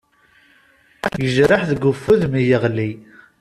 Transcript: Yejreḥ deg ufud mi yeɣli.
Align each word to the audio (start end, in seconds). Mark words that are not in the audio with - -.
Yejreḥ 1.23 1.61
deg 1.69 1.81
ufud 1.91 2.21
mi 2.31 2.41
yeɣli. 2.49 2.89